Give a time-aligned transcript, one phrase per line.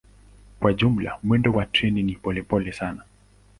[0.59, 3.03] Kwa jumla mwendo wa treni ni polepole sana.